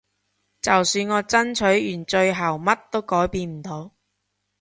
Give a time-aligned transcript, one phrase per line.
[0.63, 3.91] 就算我爭取完最後乜都改變唔到